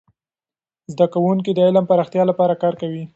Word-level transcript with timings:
زده 0.93 1.05
کوونکي 1.13 1.51
د 1.53 1.59
علم 1.67 1.85
د 1.87 1.89
پراختیا 1.91 2.23
لپاره 2.31 2.59
کار 2.63 2.73
کوي. 2.81 3.03